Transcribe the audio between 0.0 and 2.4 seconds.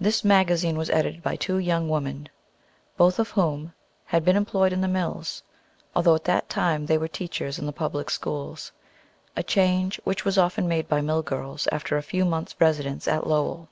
This magazine was edited by two young women,